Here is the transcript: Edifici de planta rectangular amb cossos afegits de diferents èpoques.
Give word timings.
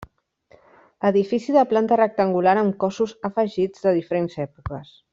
Edifici 1.09 1.55
de 1.57 1.65
planta 1.75 1.99
rectangular 2.01 2.57
amb 2.63 2.79
cossos 2.87 3.15
afegits 3.31 3.87
de 3.89 3.95
diferents 4.03 4.39
èpoques. 4.49 4.95